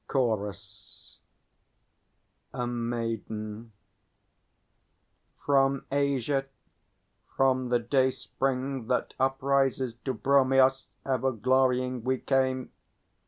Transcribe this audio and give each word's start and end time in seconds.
_CHORUS. 0.07 1.19
A 2.55 2.65
Maiden. 2.65 3.71
From 5.45 5.85
Asia, 5.91 6.45
from 7.37 7.69
the 7.69 7.77
dayspring 7.77 8.87
that 8.87 9.13
uprises, 9.19 9.93
To 10.05 10.15
Bromios 10.15 10.87
ever 11.05 11.31
glorying 11.31 12.03
we 12.03 12.17
came. 12.17 12.71